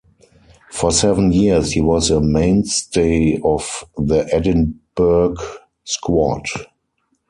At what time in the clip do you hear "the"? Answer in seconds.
3.99-4.27